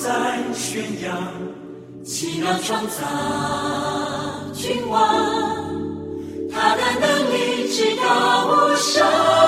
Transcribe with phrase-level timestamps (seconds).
[0.00, 1.32] 在宣扬，
[2.04, 2.98] 奇妙创造
[4.52, 4.98] 君王，
[6.50, 9.43] 他的能力直到无上。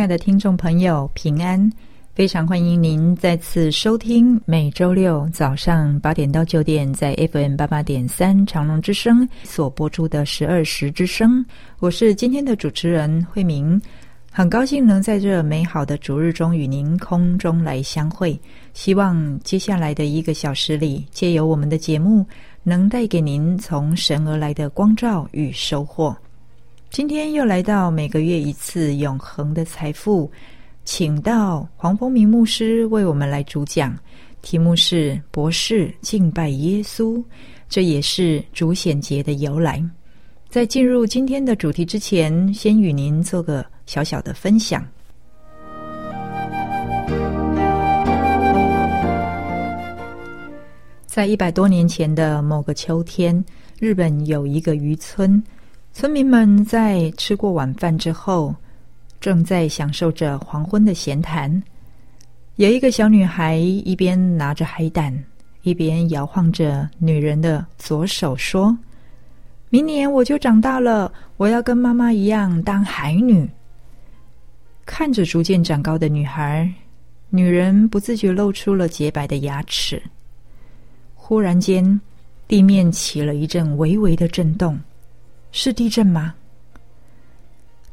[0.00, 1.70] 亲爱的听众朋友，平安！
[2.14, 11.44] 非常欢迎您再次收听每周六早上八点到九点在 FM 八八点三长隆之声所播出的十二时之声。
[11.80, 13.78] 我是今天的主持人慧明，
[14.32, 18.40] 很高兴能在这美好的主日中与您空中来相会。
[18.72, 22.24] 希望接下来的一个小时里，借由我们的节目，
[22.62, 26.16] 能带给您从神而来的光照与收获。
[26.90, 30.28] 今天又来到每个月一次永恒的财富
[30.84, 33.96] 请到黄风明牧师为我们来主讲，
[34.42, 37.22] 题目是“博士敬拜耶稣”，
[37.70, 39.80] 这也是主显节的由来。
[40.48, 44.84] 在进入今天的主题之前，先与您做个小小的分享。
[51.06, 53.44] 在一百多年前的某个秋天，
[53.78, 55.40] 日本有一个渔村，
[55.92, 58.54] 村民们在吃过晚饭之后，
[59.20, 61.62] 正在享受着黄昏的闲谈。
[62.56, 65.12] 有一个小女孩一边拿着海胆，
[65.62, 68.76] 一边摇晃着女人的左手，说
[69.68, 73.48] ：“明年我就长大了，我要跟妈妈一样当海女。”
[74.86, 76.72] 看着逐渐长高的女孩，
[77.28, 80.00] 女人不自觉露出了洁白的牙齿。
[81.14, 82.00] 忽然间，
[82.48, 84.78] 地面起了一阵微微的震动，
[85.52, 86.34] 是地震吗？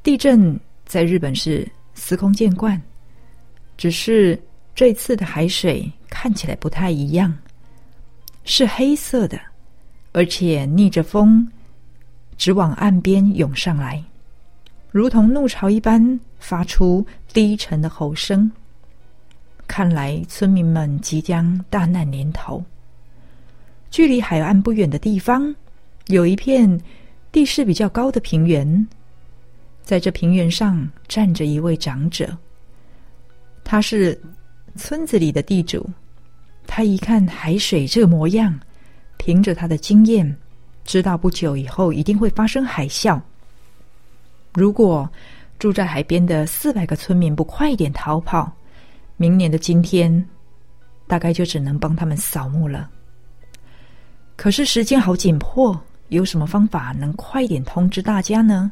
[0.03, 2.81] 地震在日本是司空见惯，
[3.77, 4.39] 只是
[4.75, 7.35] 这次的海水看起来不太一样，
[8.43, 9.39] 是黑色的，
[10.13, 11.45] 而且逆着风
[12.37, 14.01] 直往岸边涌上来，
[14.91, 18.49] 如同怒潮一般，发出低沉的吼声。
[19.67, 22.63] 看来村民们即将大难临头。
[23.89, 25.53] 距离海岸不远的地方，
[26.07, 26.79] 有一片
[27.31, 28.87] 地势比较高的平原。
[29.83, 32.37] 在这平原上站着一位长者，
[33.63, 34.19] 他是
[34.75, 35.89] 村子里的地主。
[36.65, 38.59] 他一看海水这个模样，
[39.17, 40.35] 凭着他的经验，
[40.83, 43.19] 知道不久以后一定会发生海啸。
[44.53, 45.09] 如果
[45.57, 48.51] 住在海边的四百个村民不快点逃跑，
[49.15, 50.27] 明年的今天，
[51.07, 52.89] 大概就只能帮他们扫墓了。
[54.35, 55.79] 可是时间好紧迫，
[56.09, 58.71] 有什么方法能快点通知大家呢？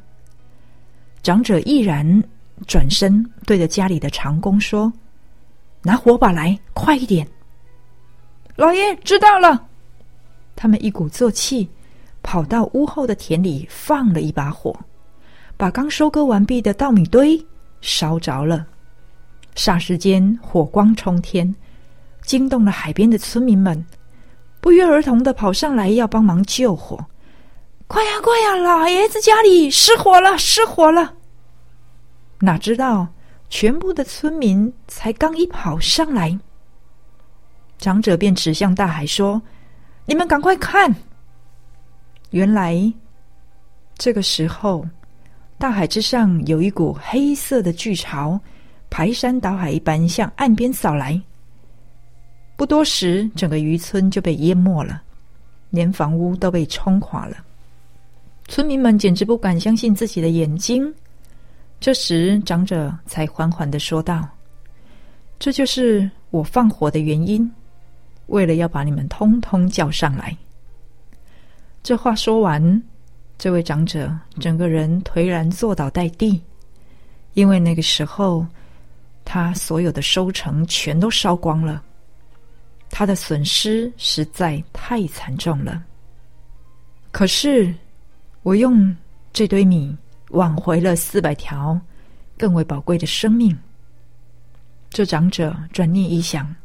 [1.22, 2.24] 长者毅然
[2.68, 4.92] 转身对着家里的长工说
[5.84, 7.28] ：“拿火把来，快一点！”
[8.56, 9.68] 老爷知道了。
[10.56, 11.68] 他们一鼓作气，
[12.24, 14.74] 跑到屋后的田里放了一把火，
[15.58, 17.44] 把刚收割完毕的稻米堆
[17.82, 18.66] 烧着了。
[19.56, 21.54] 霎时间，火光冲天，
[22.22, 23.86] 惊动了海边的村民们。
[24.62, 27.04] 不约而同的跑上来要帮忙救火，
[27.88, 28.56] 快呀快呀！
[28.56, 31.14] 老爷子家里失火了，失火了！
[32.40, 33.08] 哪知道
[33.48, 36.38] 全部的村民才刚一跑上来，
[37.78, 39.42] 长者便指向大海说
[40.06, 40.94] ：“你们赶快看！”
[42.32, 42.92] 原来
[43.98, 44.86] 这个时候，
[45.60, 48.40] 大海之上有一股黑色的巨潮，
[48.90, 51.22] 排山倒海一般向岸边扫来。
[52.58, 55.04] 不多时，整个渔村就被淹没了，
[55.70, 57.38] 连房屋都被冲垮了。
[58.48, 60.94] 村民们简直不敢相信自己的眼睛。
[61.80, 64.28] 这时，长者才缓缓的说道
[65.38, 67.52] ：“这就是我放火的原因，
[68.28, 70.36] 为了要把你们通通叫上来。”
[71.84, 72.82] 这话说完，
[73.38, 76.42] 这位长者整个人颓然坐倒在地，
[77.34, 78.46] 因为那个时候
[79.24, 81.84] 他所有的收成全都烧光了。
[82.90, 85.84] 他的损失实在太惨重了。
[87.12, 87.74] 可是，
[88.46, 88.96] 我用
[89.34, 89.98] 这堆米
[90.30, 91.82] 挽回了四百条
[92.38, 93.58] 更为宝贵的生命。
[94.88, 96.56] 这长者转念一想，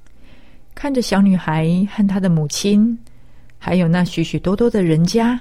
[0.74, 2.98] 看着小女孩和她的母亲，
[3.58, 5.40] 还有那许许多多的人家，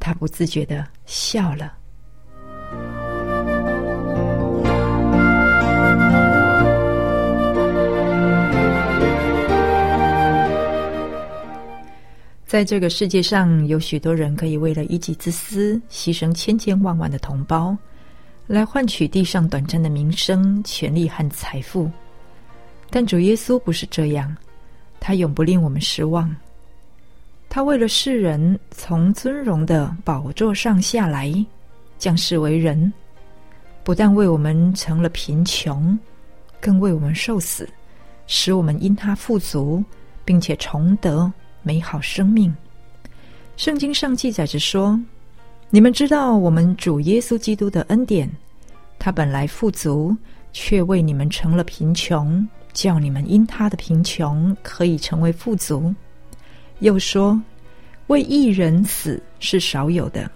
[0.00, 1.76] 他不自觉地笑了。
[12.48, 17.76] 在这个世界上，有许多人可以为了一己之私，牺牲千千万万的同胞，
[18.46, 21.90] 来换取地上短暂的名声、权力和财富。
[22.88, 24.34] 但主耶稣不是这样，
[24.98, 26.34] 他永不令我们失望。
[27.50, 31.30] 他为了世人，从尊荣的宝座上下来，
[31.98, 32.90] 降世为人，
[33.84, 35.98] 不但为我们成了贫穷，
[36.62, 37.68] 更为我们受死，
[38.26, 39.84] 使我们因他富足，
[40.24, 41.30] 并且重得。
[41.68, 42.50] 美好生命，
[43.58, 44.98] 圣经上记载着说
[45.68, 48.26] ：“你们知道我们主耶稣基督的恩典，
[48.98, 50.16] 他本来富足，
[50.50, 55.94] 却为你们成了贫穷，叫你们因他的贫穷可以成为富足。”
[56.80, 57.38] 又说
[58.08, 60.30] ：“为一人死是少有的，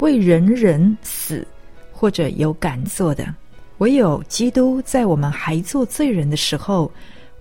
[0.00, 1.48] 为人人死
[1.92, 3.34] 或者有敢做的，
[3.78, 6.92] 唯有基督在我们还做罪人的时候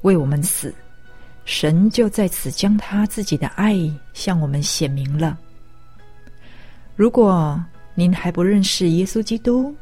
[0.03, 0.73] 为我们死。”
[1.45, 3.77] 神就在此将他自己的爱
[4.13, 5.37] 向我们显明了。
[6.95, 7.61] 如果
[7.95, 9.75] 您还不认识耶稣基督，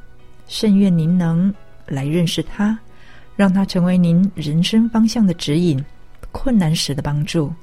[0.48, 1.54] 甚愿您能
[1.86, 2.78] 来认识他，
[3.36, 5.84] 让他成为您人生方向的指引，
[6.32, 7.54] 困难时的帮助。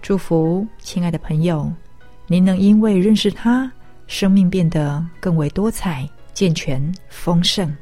[0.00, 1.72] 祝福亲爱的朋友，
[2.26, 3.70] 您能因为认识他，
[4.06, 7.72] 生命变得更为多彩、健全、丰盛。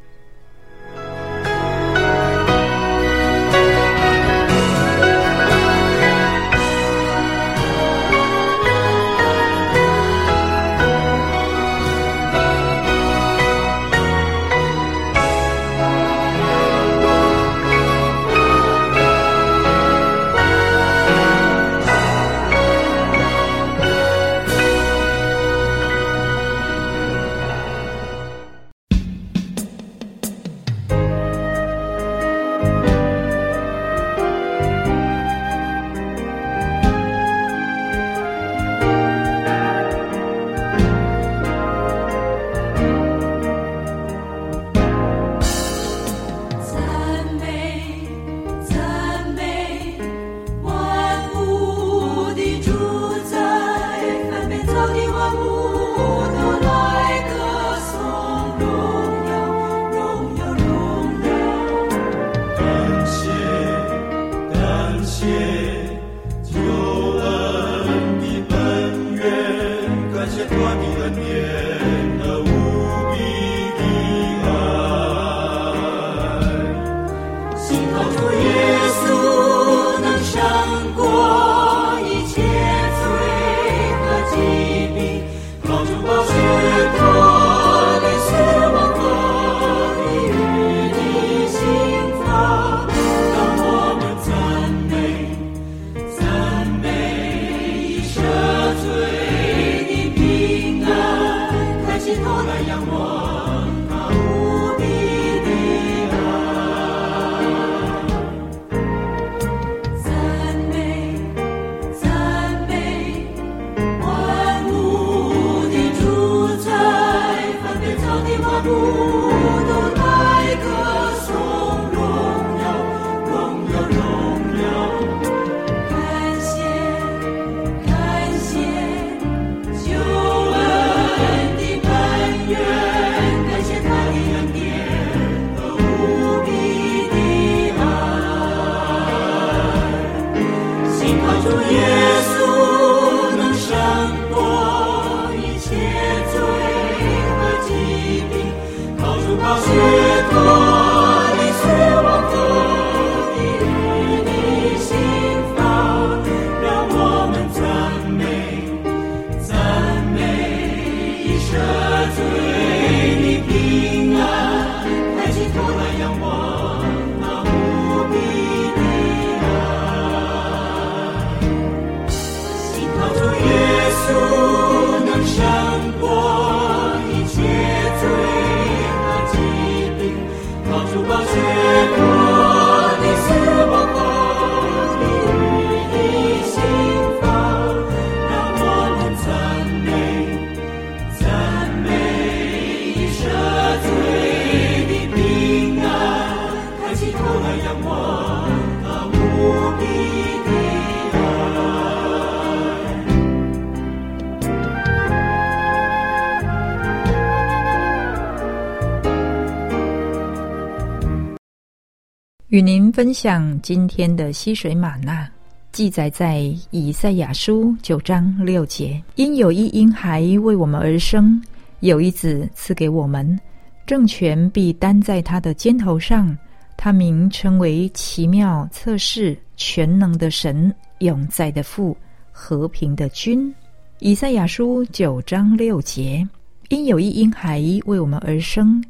[212.50, 215.30] 与您分享今天的溪水吗哪，
[215.71, 219.00] 记载在以赛亚书九章六节。
[219.14, 221.40] 因有一婴孩为我们而生，
[221.78, 223.38] 有一子赐给我们，
[223.87, 226.37] 政权必担在他的肩头上。
[226.76, 231.97] 他名称为奇妙测试、全能的神、永在的父、
[232.33, 233.54] 和平的君。
[234.00, 236.28] 以赛亚书九章六节。
[236.69, 238.83] 因有一婴孩为我们而生，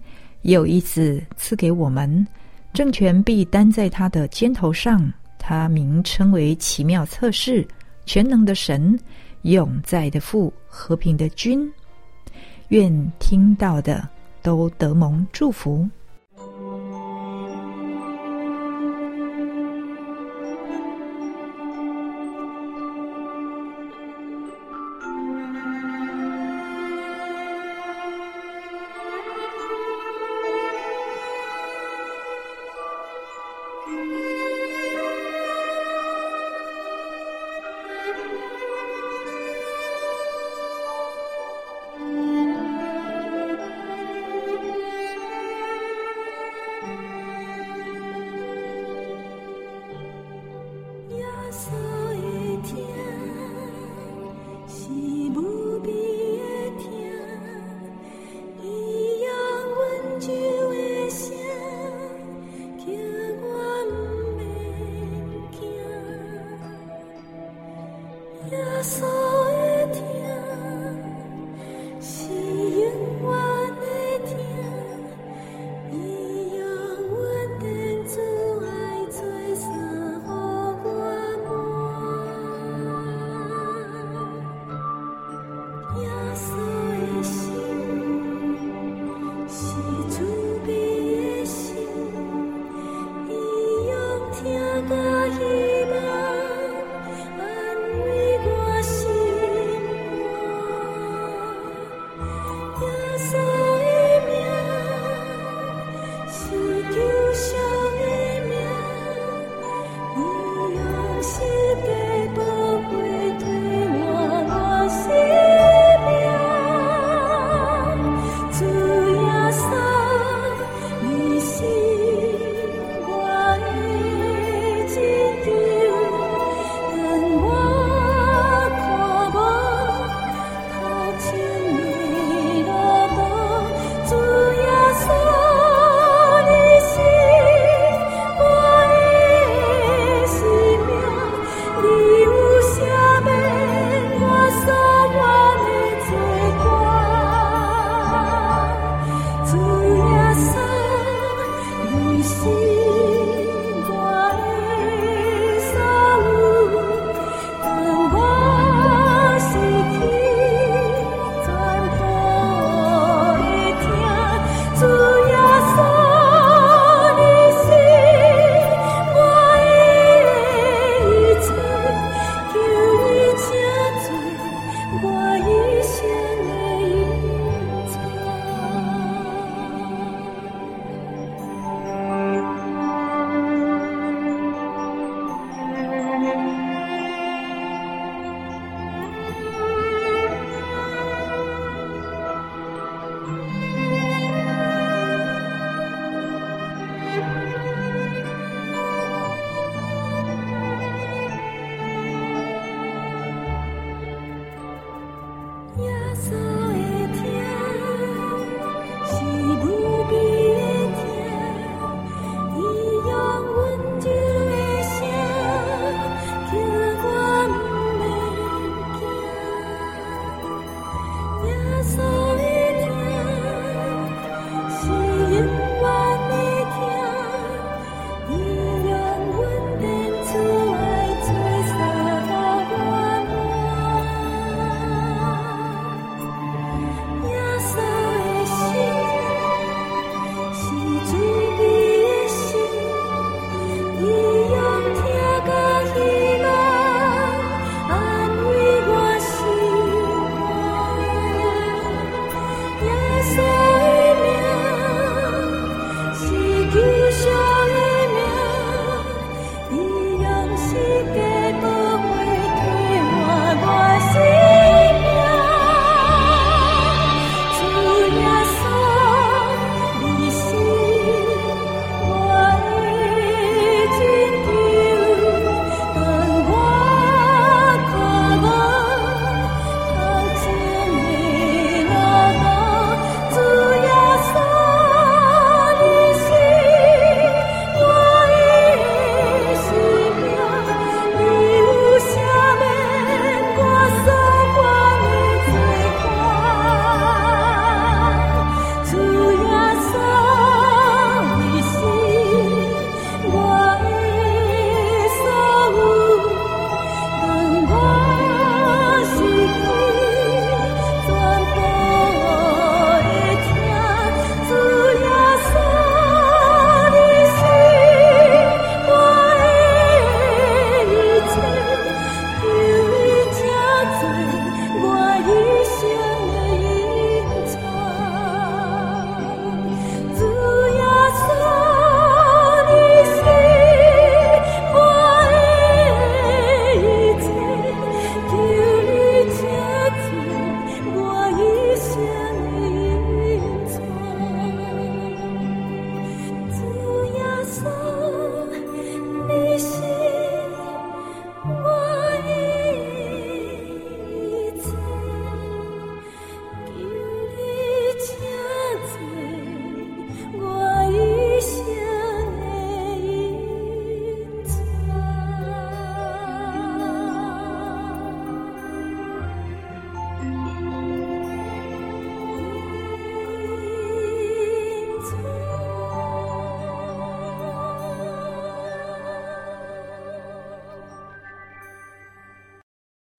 [0.43, 2.27] 有一子赐给我们。
[2.73, 7.67] 政权必担在他的肩头上，他名称为奇妙测试、
[8.07, 8.99] 全能的神、
[9.43, 11.71] 永在的父、和平的君。
[12.69, 14.09] 愿听到的
[14.43, 15.89] 都得蒙祝福。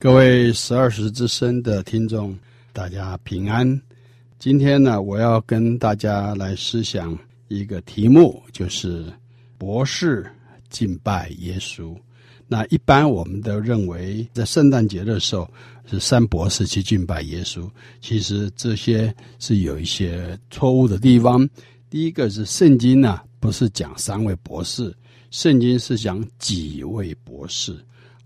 [0.02, 2.36] 各位十二时之声的听众，
[2.74, 3.80] 大家平安。
[4.40, 7.16] 今天呢，我要跟大家来思想
[7.50, 9.06] 一个题目，就是
[9.60, 10.26] 博士
[10.72, 11.96] 敬拜耶稣。
[12.48, 15.48] 那一般我们都认为，在圣诞节的时候
[15.86, 17.70] 是三博士去敬拜耶稣。
[18.02, 21.48] 其实这些是有一些错误的地方。
[21.92, 24.92] 第一个是圣经呢，不是讲三位博士，
[25.30, 27.78] 圣经是讲几位博士。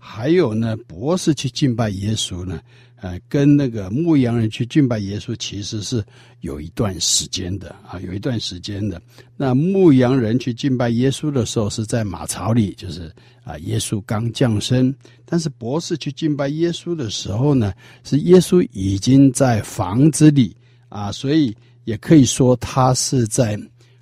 [0.08, 2.60] 还有呢，博士去敬拜耶稣呢，
[3.00, 6.02] 呃，跟那个牧羊人去敬拜耶稣，其实是
[6.42, 9.02] 有一段时间的啊，有一段时间的。
[9.36, 14.94] 那牧羊人去敬拜耶稣的时候，是在马槽里，就是啊，耶稣刚降生。
[15.24, 20.56] 但是博士去敬拜耶稣的时候呢，是耶稣已经在房子里
[20.88, 23.58] 啊，所以也可以说他是在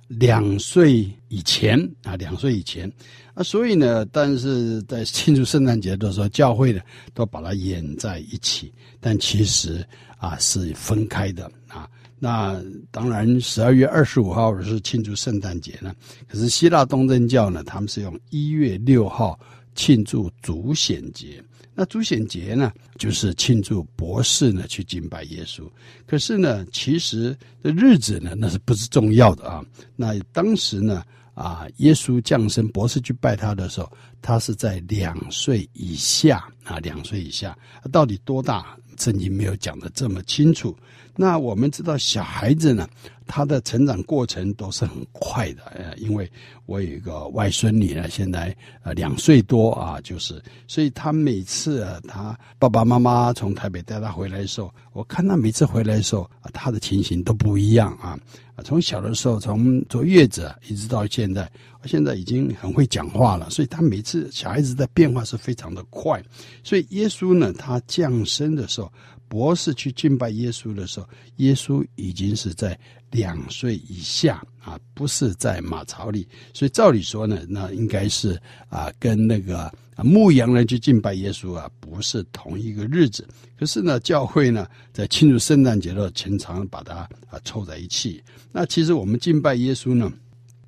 [0.07, 2.91] 两岁以前啊，两岁以前。
[3.33, 6.79] 啊，所以呢，但是在 庆祝圣诞节的时候，教会呢
[7.13, 9.85] 都把它演在一起，但其实
[10.17, 11.89] 啊是分开的啊。
[12.17, 15.93] 那当然，十二月二十五号是庆祝圣诞节呢，
[16.29, 19.37] 可是希腊东正教呢，他们是用一月六号
[19.75, 21.43] 庆祝主显节。
[21.75, 25.69] 那朱显节呢，就是庆祝博士呢去敬拜耶稣。
[26.07, 29.63] 可是呢，其实的日子呢，那是不是重要的啊？
[29.95, 31.03] 那当时呢？
[31.35, 37.53] 啊，耶稣降生，博士去拜他的时候，他是在两岁以下啊，两岁以下，
[37.91, 38.77] 到底多大？
[38.97, 40.73] 圣经没有讲的这么清楚。
[41.13, 42.87] 那我们知道，小孩子呢，
[43.25, 45.63] 他的成长过程都是很快的。
[45.75, 46.29] 呃，因为
[46.65, 58.17] 我有一个外孙女呢，现在呃两岁多啊，就是，所以他每次啊，他爸爸妈妈从台北带他回来的时候，我看他每次回来的时候啊，他的情形都不一样啊。
[58.55, 61.51] 啊，从小的时候，从坐月子一直到现在，
[61.83, 63.49] 现在已经很会讲话了。
[63.49, 66.23] 所以他每次小孩子的变化是非常的快。
[66.63, 68.89] 所以耶稣呢，他降生的时候，
[69.27, 71.07] 博士去敬拜耶稣的时候，
[71.37, 72.77] 耶稣已经是在
[73.11, 76.27] 两岁以下啊，不是在马槽里。
[76.53, 79.73] 所以照理说呢，那应该是啊，跟那个。
[80.03, 83.25] 牧羊人去敬拜耶稣啊，不是同一个日子。
[83.57, 86.95] 可是呢，教会呢在庆祝圣诞节的时候，经常把它
[87.29, 88.21] 啊凑在一起。
[88.51, 90.11] 那其实我们敬拜耶稣呢，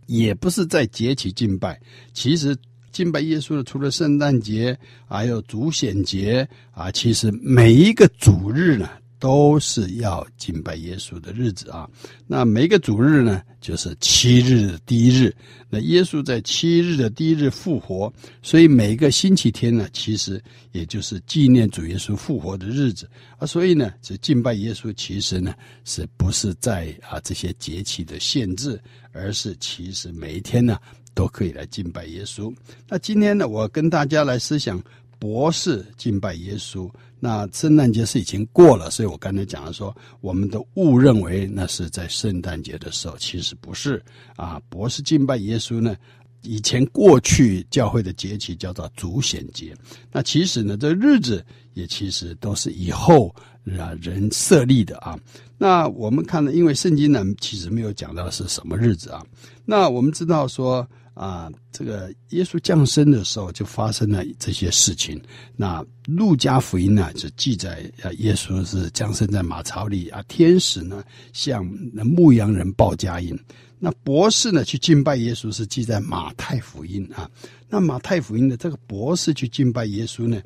[0.05, 1.77] 也不是在节期敬拜。
[2.13, 2.55] 其实
[2.97, 4.75] 敬拜耶稣呢，除了圣诞节，
[5.07, 8.89] 还有主显节啊，其实每一个主日呢。
[9.19, 11.89] 都是要敬拜耶稣的日子啊！
[12.27, 15.35] 那每一个主日呢，就是七日的第一日。
[15.71, 20.39] 那耶稣在七日的第一日复活，所以每一个星期天呢，其实
[20.71, 23.47] 也就是纪念主耶稣复活的日子啊。
[23.47, 28.79] 所以呢，这敬拜耶稣其实呢，是不是在啊这些节气的限制，
[29.13, 30.77] 而是其实每一天呢
[31.17, 32.53] 都可以来敬拜耶稣。
[32.87, 34.79] 那今天呢，我跟大家来思想
[35.17, 36.87] 博士敬拜耶稣。
[37.19, 43.99] 那圣诞节是已经过了，所以我刚才讲了说，我们都误认为那是在圣诞节的时候，其实不是
[44.35, 44.61] 啊。
[44.69, 45.97] 博士敬拜耶稣呢，
[46.43, 49.75] 以前过去教会的节期叫做主显节，
[50.11, 53.33] 那其实呢，这日子也其实都是以后
[53.79, 55.17] 啊人设立的啊。
[55.57, 59.25] 那我们看呢，因为圣经呢其实没有讲到是什么日子啊。
[59.65, 60.87] 那我们知道说。
[61.17, 65.19] 啊，这个耶稣降生的时候就发生了这些事情。
[65.55, 71.03] 那路加福音呢，就记载啊，耶稣是降生在马槽里啊，天使呢
[71.33, 73.37] 向牧羊人报佳音。
[73.79, 77.29] 那博士呢去敬拜耶稣是记在马太福音啊。
[77.67, 80.39] 那马太福音的这个博士去敬拜耶稣呢，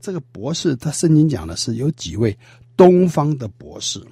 [0.00, 2.36] 这个博士他圣经讲的是有几位
[2.76, 4.02] 东方的博士。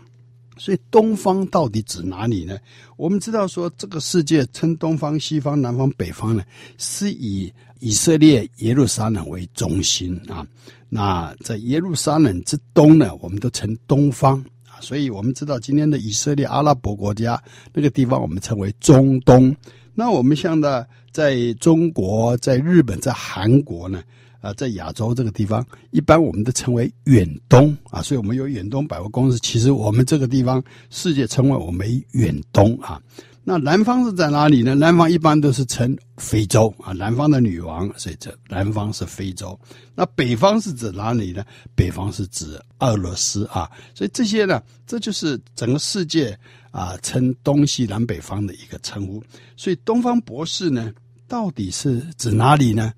[0.62, 2.56] 所以东方到底指哪里呢？
[2.96, 6.44] 我们知道说这个世界称东方、西方、南方、北方呢，
[6.78, 10.46] 是以以色列耶路撒冷为中心啊。
[10.88, 14.78] 那在耶路撒冷之东呢，我们都称东方啊。
[14.80, 19.52] 所以我们知道今天的以色列阿拉伯国家那个地方，我们称为中东。
[19.96, 24.00] 那我们像在在中国、在日本、在韩国呢？
[24.42, 29.38] 啊，在亚洲这个地方，一般我们都称为远东啊，所以我们有远东百货公司。
[29.38, 33.00] 其实我们这个地方，世界称为我们远东啊。
[33.44, 34.74] 那南方是在哪里呢？
[34.74, 39.58] 南方一般都是称非洲啊，南方的女王，所以这南方是非洲。
[39.96, 41.44] 那北方是指哪里呢？
[41.74, 43.68] 北方是指俄罗斯啊。
[43.94, 46.38] 所以这些呢，这就是整个世界
[46.70, 49.22] 啊，称东西南北方的一个称呼。
[49.56, 50.92] 所以东方博士呢，
[51.26, 52.92] 到底是指哪里呢？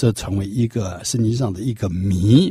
[0.00, 2.50] 这成为一个圣经上的一个谜。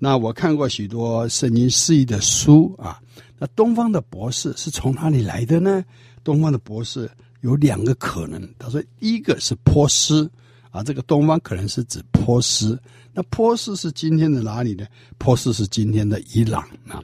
[0.00, 3.00] 那我看过许多圣经释义的书啊。
[3.38, 5.84] 那东方的博士是从哪里来的呢？
[6.24, 7.08] 东方的博士
[7.42, 8.42] 有两个可能。
[8.58, 10.28] 他说，一个是波斯
[10.72, 12.76] 啊，这个东方可能是指波斯。
[13.14, 14.84] 那波斯是今天的哪里呢？
[15.18, 17.00] 波斯是今天的伊朗啊。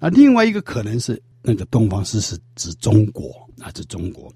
[0.00, 3.30] 那另外一个可能是那个东方是是指中国
[3.60, 4.28] 啊，指中国。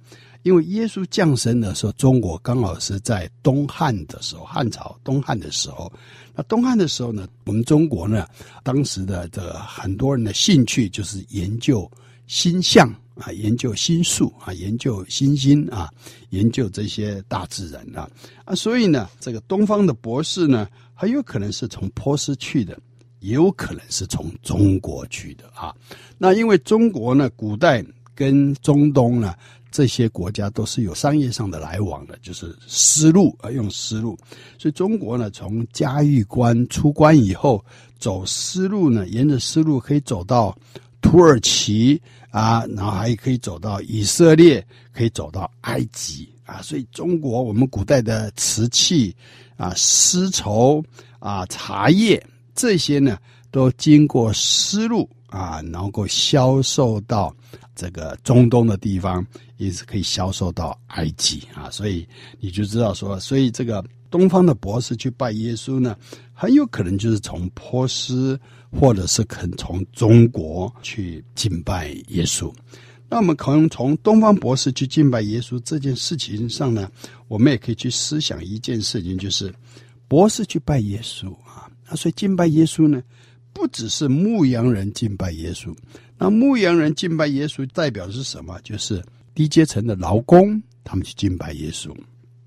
[0.43, 5.93] 因为耶稣降生的时候，中国刚好是在东汉的时候，汉朝东汉的时候。
[6.35, 8.27] 那东汉的时候呢，我们中国呢，
[8.63, 11.91] 当时的这个很多人的兴趣就是研究
[12.27, 15.91] 星象啊，研究星宿啊，研究星星啊，
[16.31, 18.09] 研究这些大自然啊
[18.47, 22.79] 啊，所以呢，这个东方的博士呢，很有可能是从波斯去的，
[23.19, 25.75] 也有可能是从中国去的啊。
[26.17, 29.35] 那因为中国呢，古代跟中东呢。
[29.71, 34.19] 这些国家都是有商业上的来往的，就是丝路啊，用丝路。
[34.59, 37.65] 所以中国呢，从嘉峪关出关以后，
[37.99, 40.57] 走丝路呢，沿着丝路可以走到
[41.01, 46.61] 土耳其啊，然后还可以走到以色列，可以走到埃及啊。
[46.63, 49.15] 所以中国我们古代的瓷器
[49.57, 50.83] 啊、丝绸
[51.19, 52.21] 啊、茶叶
[52.55, 53.19] 这些呢，
[53.51, 57.35] 都经过丝路啊，能够销售到
[57.77, 59.25] 这个中东的地方。
[59.61, 62.09] 也是可以销售到埃及啊，所以
[62.41, 65.95] 你就知道说，所以这个东方的博士去拜耶稣呢，
[66.33, 68.41] 很有可能就是从波斯
[68.73, 72.51] 或者是肯从中国去敬拜耶稣。
[73.07, 76.91] 那我们可能从东方博士去敬拜耶稣这件事情上呢，
[77.29, 79.53] 我们也可以去思想一件事情，就是
[80.09, 83.03] 博士去拜耶稣啊，那所以敬拜耶稣呢，
[83.53, 85.77] 不只是牧羊人敬拜耶稣，
[86.17, 88.59] 那牧羊人敬拜耶稣代表是什么？
[88.65, 89.05] 就是。
[89.41, 91.91] 低阶层的劳工，他们去敬拜耶稣；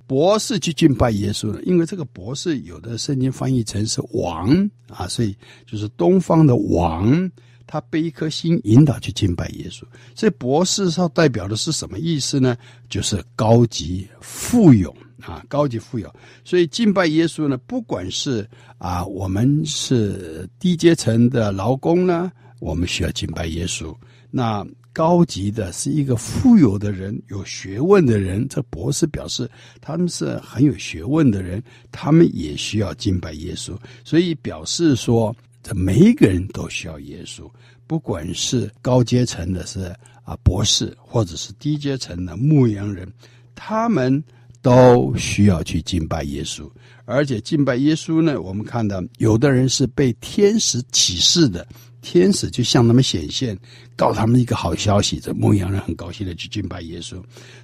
[0.06, 7.32] 博士去敬拜耶稣了，因为这个博士有的圣经翻译成是王啊，所以就是东方的王，
[7.66, 9.82] 他被一颗心引导去敬拜耶稣。
[10.14, 12.56] 所以博士上代表的是什么意思呢？
[12.88, 16.14] 就是高级富有啊，高级富有。
[16.44, 22.32] 所以敬拜耶稣呢，不管是啊，我们是低阶层的劳工呢，
[22.64, 23.94] 我们需要敬拜耶稣。
[24.32, 28.48] 那高级的是一个富有的人，有学问的人。
[28.48, 29.50] 这博士表示
[29.82, 33.78] 他们是很有学问的人，他们也需要敬拜耶稣。
[34.06, 37.52] 所以表示说，这每一个人都需要耶稣，
[37.86, 43.12] 不管是高阶层的是啊博士，或者是低阶层的牧羊人，
[43.56, 44.24] 他们
[44.62, 46.70] 都需要去敬拜耶稣。
[47.06, 51.68] 而且敬拜耶稣呢，我们看到有的人是被天使启示的。
[52.04, 53.58] 天使就向他们显现，
[53.96, 55.20] 告他们一个好消息。
[55.20, 57.16] 这牧羊人很高兴的去敬拜耶稣，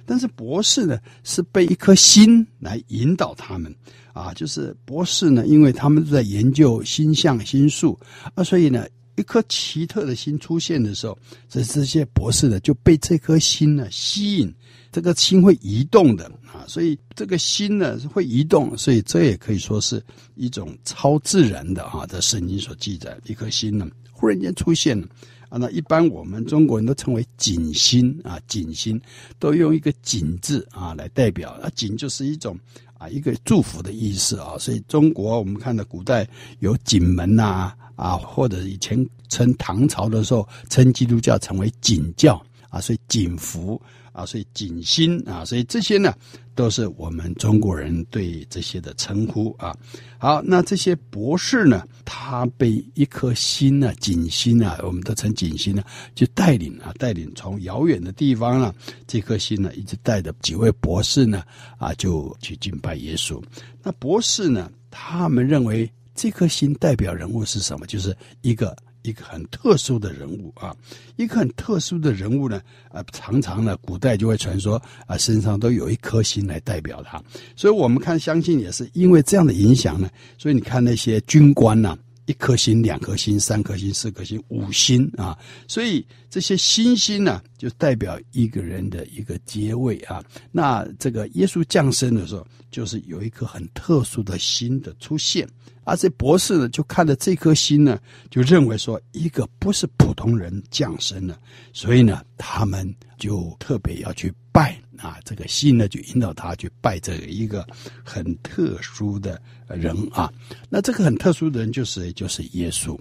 [0.06, 3.72] 但是博士呢，是被一颗心来引导他们
[4.14, 7.96] 啊，就是博士呢，因为他们在研究星象星宿
[8.34, 11.16] 啊，所以呢，一颗奇特的心出现的时候，
[11.48, 14.52] 这这些博士呢就被这颗心呢吸引，
[14.90, 20.02] 这个心会移动的啊，所以这个心呢会移动，所以这也可以说是
[20.34, 23.86] 一种超自然的啊，在圣经所记载，一颗心呢。
[24.20, 25.08] 忽然间出现了
[25.48, 25.56] 啊！
[25.58, 29.00] 那一般我们中国人都称为景星啊，景星
[29.38, 32.54] 都用一个景字啊来代表啊，景就是一种
[32.98, 34.58] 啊一个祝福的意思啊。
[34.58, 36.28] 所以中国我们看到古代
[36.58, 43.80] 有景门呐啊，或者以前称唐朝的时候称基督教成为景教啊，所以景福。
[44.20, 46.14] 啊，所以景星啊，所以这些呢，
[46.54, 49.74] 都是我们中国人对这些的称呼啊。
[50.18, 55.82] 好，那这些博士呢，他被一颗星呢，景星啊，我们都称景星呢，
[56.14, 58.74] 就带领啊，带领从遥远的地方呢，
[59.06, 61.42] 这颗星呢，一直带着几位博士呢，
[61.78, 63.42] 啊，就去敬拜耶稣。
[63.82, 67.86] 那博士呢，他们认为这颗星代表人物是什么？
[67.86, 68.76] 就是一个。
[69.02, 70.76] 一个很特殊的人物啊，
[71.16, 72.60] 一个很特殊的人物呢，
[72.90, 77.22] 啊，常常呢，古代就会传说啊，身上都有一颗星来代表他，
[77.56, 81.96] 所以我们看，相信也是因为这样的影响呢，所以你看那些军官呢，
[82.30, 90.22] 一颗星、两颗星、三颗星、四颗星、五星啊，所以这些星星呢，就代表一个人的一个阶位啊。
[90.52, 95.44] 那这个耶稣降生的时候，就是有一颗很特殊的星的出现。
[95.82, 97.98] 而这博士呢，就看了这颗星呢，
[98.30, 101.36] 就认为说一个不是普通人降生了，
[101.72, 107.64] 所以呢，他们就特别要去拜啊，这个星呢，就引导他去拜这个一个
[108.02, 110.32] 很特殊的人啊。
[110.68, 112.98] 那这个很特殊的人就是就是耶稣。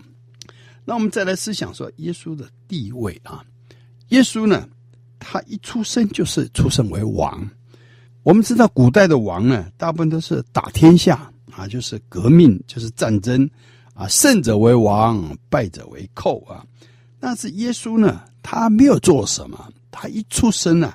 [0.85, 3.43] 那我们再来思想说耶稣的地位啊，
[4.09, 4.69] 耶稣呢，
[5.17, 7.49] 他一出生就是出生为王。
[8.21, 11.31] 我们知道古代的王呢，大部分都是打天下。
[11.51, 13.49] 啊，就是革命，就是战争，
[13.93, 16.63] 啊，胜者为王，败者为寇啊。
[17.19, 19.69] 但是耶稣呢，他没有做什么，
[20.01, 20.93] 他一出生呢，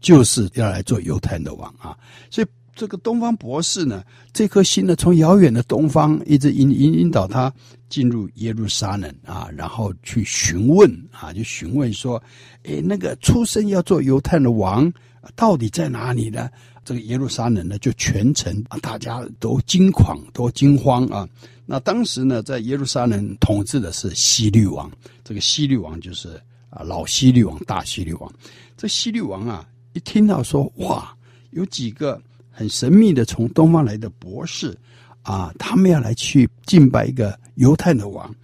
[0.00, 1.98] 就是要来做犹太人的王啊。
[2.30, 7.52] 所以这个东方博士呢，这颗心呢，从遥远的东方一直引引引导他
[7.88, 12.22] 进入耶路撒冷啊，然后去询问啊，就询问说，
[12.62, 14.92] 诶，那个出生要做犹太的王，
[15.34, 16.48] 到底在哪里呢？
[16.84, 21.28] 这个耶路撒冷呢，就全城大家都惊恐，都惊慌啊。
[21.66, 24.88] 那当时呢，在耶路撒冷统治的是希律王，
[25.24, 26.38] 这个希律王就是
[26.74, 28.32] 啊老希律王，大希律王。
[28.76, 31.16] 这希律王啊，一听到说哇，
[31.50, 34.76] 有几个很神秘的从东方来的博士
[35.22, 38.34] 啊，他们要来去敬拜一个犹太的王。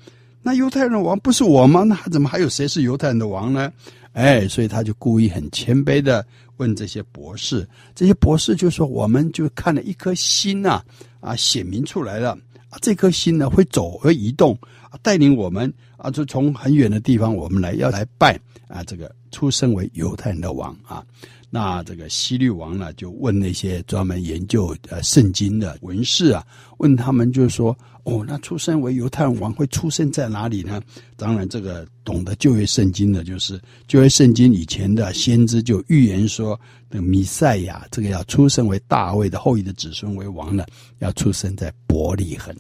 [0.43, 1.83] 那犹太人的王不是我吗？
[1.83, 3.71] 那怎么还有谁是犹太人的王呢？
[4.13, 6.25] 哎，所以他就故意很谦卑的
[6.57, 10.85] 问这些博士，这些博士就说：“我们就看了一颗星啊，
[11.21, 12.37] 啊显明出来了
[12.71, 14.57] 啊，这颗心呢会走会移动
[14.89, 21.05] 啊，带领我们啊，就从很远的地方我们来要来拜啊这个出生为犹太人的王啊。”
[21.53, 26.47] 那这个希律王呢，就问那些专门研究呃圣经的文士啊，
[26.79, 27.77] 问他们就是说，
[28.11, 30.83] 哦，那出生为犹太王会出生在哪里呢？
[31.17, 40.65] 当然，这个懂得旧约圣经的，就是旧约圣经以前的先知就预言说，那弥赛亚这个要出生为大卫的后裔的子孙为王呢，
[40.99, 42.53] 要出生在伯利恒。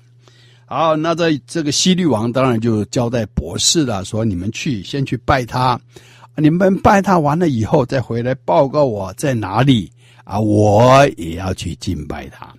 [0.66, 5.80] 好，那在这个希律王当然就交代博士了，说你们去先去拜他。
[6.36, 9.90] 你们拜他完了以后，再回来报告我在哪里
[10.22, 10.38] 啊？
[10.38, 12.54] 我也要去敬拜他。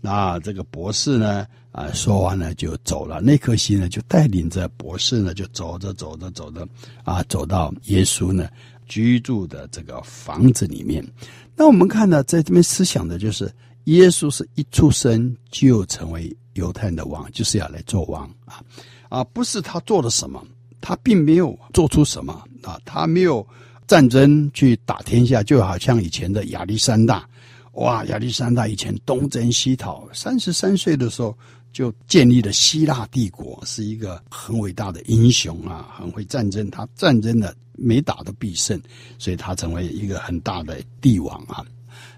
[0.00, 3.20] 那这个博士呢，啊，说完了就走了。
[3.20, 6.66] 那颗心呢，就带领着博士呢，就走着走着走着，
[7.04, 8.48] 啊，走到耶稣呢
[8.86, 11.06] 居住的这个房子里面。
[11.54, 13.52] 那我们看到，在这边思想的就是，
[13.84, 18.62] 耶稣是一出生就成为犹太人的王，就是要来做王啊
[19.08, 20.44] 啊，不是他做了什么。
[20.80, 23.44] 他并没有做出什么啊，他没有
[23.88, 27.28] 战争去打天下，就好像以前的亚历山大，
[27.72, 31.36] 哇，亚历山大以前东征西讨，三十三岁的时候
[31.72, 38.80] 就建立了希腊帝国，是一个很伟大的英雄啊，很会战争，他战争的每打都必胜，
[39.18, 41.64] 所以他成为一个很大的帝王啊。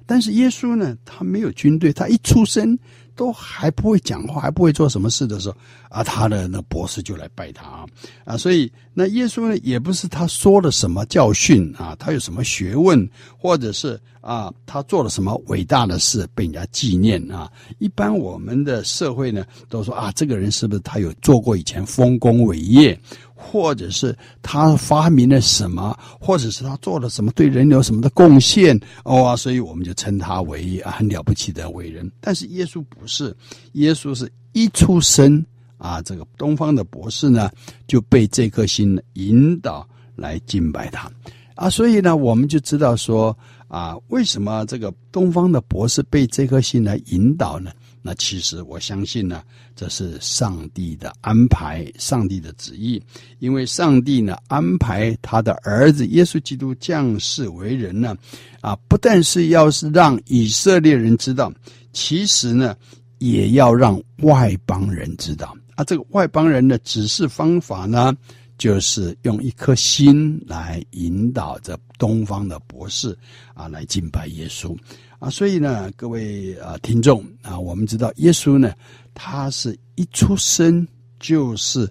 [0.07, 2.79] 但是耶稣呢，他没有军队，他一出生。
[3.17, 5.57] 都还不会讲话，还不会做什么事的时候，
[5.91, 7.87] 啊，他的那博士就来拜他啊，
[8.25, 17.51] 啊，所以那耶稣呢，也不是他说了什么教训啊，他有什么学问，或者是啊，他做了什么伟大的事被人家纪念啊。
[17.79, 22.99] 一般我们的社会呢，都说啊，这个人是不是他有做过以前丰功伟业？
[23.43, 32.13] 或者是他发明了什么，或者是他做了什么对人有什么的贡献哦，所以我们就称他为啊很了不起的伟人。
[32.21, 33.35] 但是耶稣不是，
[33.73, 35.43] 耶稣是一出生
[35.81, 37.51] 啊，这个东方的博士呢
[37.89, 41.11] 就被这颗星引导来敬拜他
[41.55, 47.73] 啊，所以呢我们就知道说啊，为什么这个东方的博士被这颗星来引导呢？
[48.03, 49.43] 那其实我相信呢，
[49.77, 53.01] 这是上帝的安排，上帝的旨意。
[53.41, 58.17] 因为上帝呢安排他的儿子耶稣基督降世为人呢，
[58.63, 61.53] 啊，不但是要是让以色列人知道，
[61.93, 62.75] 其实呢
[63.19, 65.55] 也要让外邦人知道。
[65.81, 68.15] 啊，这个外邦人的指示方法呢，
[68.59, 73.17] 就是用一颗心来引导着东方的博士
[73.55, 74.77] 啊来敬拜耶稣。
[75.19, 78.75] 啊，所以呢，各位啊听众啊，我们知道耶稣呢，
[79.15, 80.87] 他是一出生
[81.19, 81.91] 就是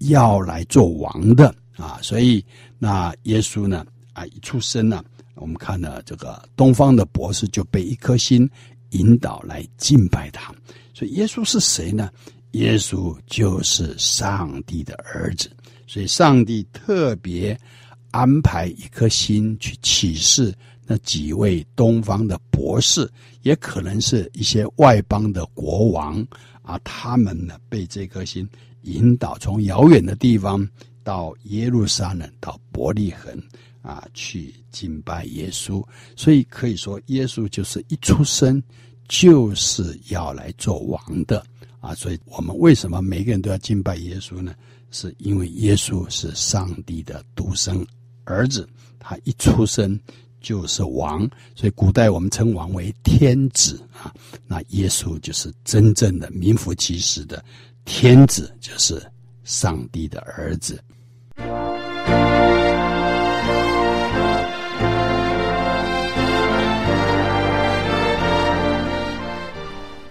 [0.00, 2.44] 要来做王的啊，所以
[2.78, 5.02] 那耶稣呢啊一出生呢，
[5.36, 8.46] 我们看了这个东方的博士就被一颗心
[8.90, 10.54] 引导来敬拜他，
[10.92, 12.10] 所以耶稣是谁呢？
[12.52, 15.50] 耶稣就是上帝的儿子，
[15.86, 17.58] 所以上帝特别
[18.10, 20.54] 安排一颗心去启示。
[20.92, 23.08] 那几位东方的博士，
[23.42, 26.26] 也可能是一些外邦的国王
[26.62, 28.48] 啊，他们呢被这颗心
[28.82, 30.68] 引导，从遥远的地方
[31.04, 33.40] 到耶路撒冷，到伯利恒
[33.82, 35.80] 啊去敬拜耶稣。
[36.16, 38.60] 所以可以说，耶稣就是一出生
[39.06, 41.46] 就是要来做王的
[41.80, 41.94] 啊。
[41.94, 44.54] 所以我们为什么每个人都要敬拜耶稣呢？
[44.90, 47.84] 是因为耶稣是上帝的独生
[48.24, 48.68] 儿子，
[48.98, 49.98] 他一出生。
[50.42, 54.10] 就是王，所以古代我们称王为天子啊。
[54.46, 57.44] 那耶稣就是真正的名副其实的
[57.84, 59.02] 天子，就是
[59.44, 60.82] 上帝的儿子。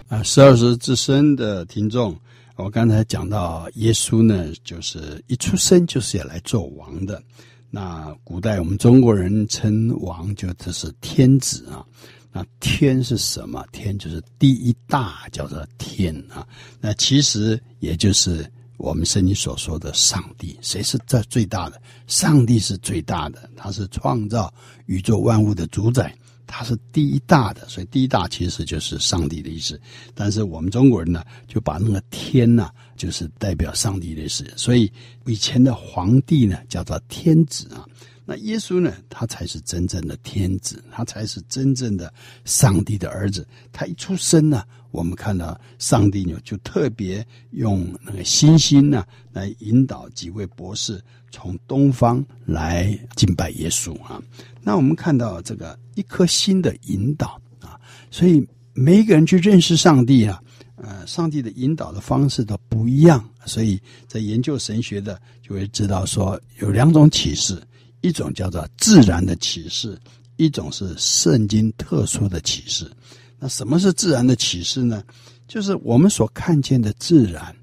[0.10, 2.20] 啊，十二时之声的听众，
[2.55, 7.22] 我刚才讲到耶稣呢，就是一出生就是要来做王的。
[7.70, 11.86] 那古代我们中国人称王就这是天子啊，
[12.32, 13.64] 那天是什么？
[13.72, 16.43] 天就是第一大，叫做天啊。
[16.82, 20.57] 那其实也就是我们圣经所说的上帝。
[20.60, 21.80] 谁是在最大的？
[22.07, 24.51] 上帝是最大的，他是创造
[24.88, 26.12] 宇宙万物的主宰，
[26.50, 27.68] 它是第一大的。
[27.70, 29.80] 所以第一大其实就是上帝的意思。
[30.14, 34.45] 但是我们中国人呢，就把那个天呢，就是代表上帝的意思。
[34.58, 34.91] 所以
[35.26, 37.88] 以前的皇帝呢，叫做天子啊。
[38.32, 38.94] 那耶稣呢？
[39.10, 42.14] 他才是真正的天子，他才是真正的
[42.46, 43.48] 上帝的儿子。
[43.72, 54.22] 他一出生呢，我们看到上帝呢，就特别用那个星星呢，来引导几位博士从东方来敬拜耶稣啊。
[54.62, 60.40] 那我们看到这个一颗心的引导啊，所以每一个人去认识上帝啊，
[60.76, 63.28] 呃，上帝的引导的方式都不一样。
[63.48, 67.60] 所以在研究神学的就会知道说，有两种启示。
[68.02, 70.00] 一种叫做自然的启示，
[70.38, 72.89] 一种是圣经特殊的启示。
[73.38, 75.04] 那什么是自然的启示呢？
[75.47, 77.56] 就是我们所看见的自然，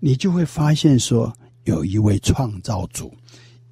[0.00, 1.32] 你就会发现说
[1.64, 3.12] 有一位创造主。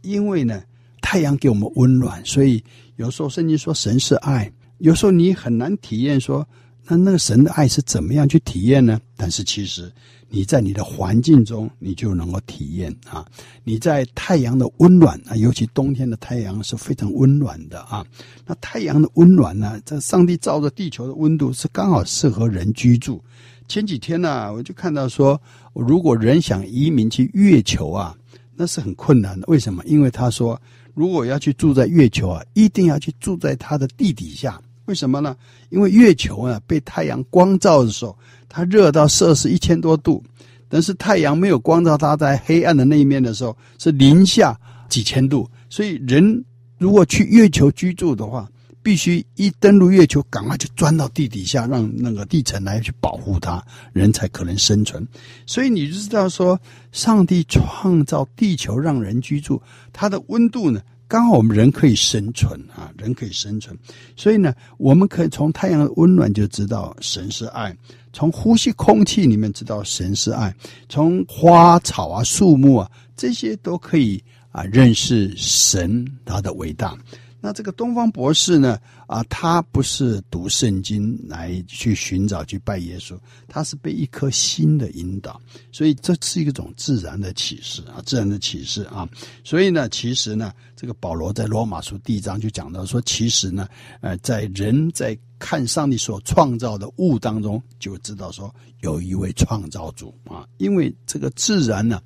[0.03, 0.63] 因为呢，
[1.01, 2.63] 太阳给我们温暖，所以
[2.97, 6.47] 有时候圣经说神是爱，有时候你很难体验说，
[6.89, 8.99] 那那个神的爱是怎么样去体验呢？
[9.17, 9.93] 但是其实。
[10.31, 13.27] 你在你的环境中，你就能够体验啊！
[13.65, 18.05] 你在太阳的温暖啊，尤其冬天的太阳是非常温暖的啊。
[18.45, 23.25] 那太阳的温暖呢，在上帝照着地球的温度是刚好适合人居住。
[23.69, 25.41] 前几天呢、我就看到说，
[25.73, 28.15] 如果人想移民去月球啊，
[28.55, 29.47] 那是很困难的。
[29.49, 29.83] 为什么？
[29.87, 30.61] 因为他说，
[30.93, 34.61] 如果要去住在月球啊，一定要去住在它的地底下。
[34.89, 35.37] 为什么呢？
[35.69, 38.19] 因为月球啊，被太阳光照的时候。
[38.51, 40.25] 它热到摄氏一千多度，
[40.71, 44.59] 但是太阳没有光照它，在黑暗的那一面的时候是零下
[44.89, 45.47] 几千度。
[45.69, 46.43] 所以人
[46.79, 48.49] 如果去月球居住的话，
[48.83, 53.63] 必须一登陆月球，赶快就钻到地底下，让那个地层来去保护它，
[53.93, 55.07] 人才可能生存。
[55.45, 56.59] 所以你就知道说，
[56.91, 59.61] 上帝创造地球让人居住，
[59.93, 60.81] 它的温度呢？
[61.09, 63.75] 刚好我们人可以生存啊，人可以生存，
[64.15, 67.75] 所以呢，我们可以从太阳的温暖就知道神是爱，
[68.13, 70.55] 从呼吸空气里面知道神是爱，
[70.87, 76.95] 从花草啊、树木啊这些都可以啊认识神他的伟大。
[77.41, 78.79] 那这个东方博士呢？
[79.07, 83.17] 啊，他不是读圣经来去寻找去拜耶稣，
[83.47, 85.41] 他是被一颗心的引导，
[85.73, 89.09] 所以这是一种自然的启示啊，自然的启示啊。
[89.45, 93.69] 所以呢，其实呢，这个保罗在罗马书第一章就讲到说，其实呢，
[94.01, 102.03] 呃，在人在看上帝所创造的物当中，就知道说有一位创造主啊，因为这个自然呢，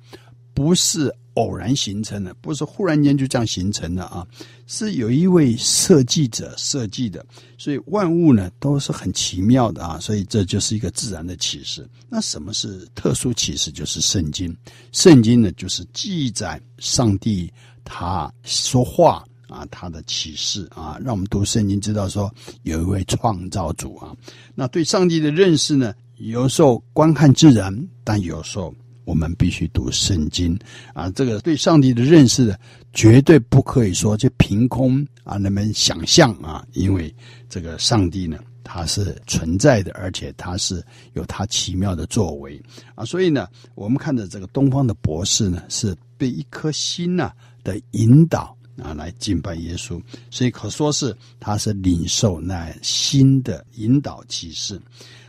[0.53, 1.13] 不是。
[1.35, 4.27] 偶然形成的，不是忽然间就这样形成的啊，
[4.67, 7.25] 是有一位设计者设计的，
[7.57, 11.89] 所以万物呢都是很奇妙的啊，所以这就是一个自然的启示。
[12.07, 13.71] 那什么是特殊启示？
[13.71, 14.55] 就是圣经，
[14.91, 17.51] 圣经呢就是记载上帝
[17.83, 22.31] 他说话啊，他的启示啊，让我们读圣经知道说
[22.61, 24.15] 有一位创造主啊。
[24.53, 28.73] 那对上帝的认识呢，有时候观看自然，但有时候。
[29.05, 30.57] 我们必须读圣经。
[30.93, 32.59] 啊，这个对上帝的认识的
[32.93, 37.13] 绝对不可以说就凭空啊，那么想象啊，因为
[37.49, 40.83] 这个上帝呢，他是存在的，而且他是
[41.13, 42.61] 有他奇妙的作为。
[42.95, 47.31] 啊，所以呢，我们看着这个东方的博士呢，是被一颗心呐
[47.63, 54.79] 的引导啊来敬拜耶稣，所以可说是他是领受那新的引导启示。